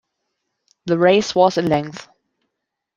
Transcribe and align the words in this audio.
The 0.87 0.97
race 0.97 1.35
was 1.35 1.59
in 1.59 1.67
length. 1.69 2.07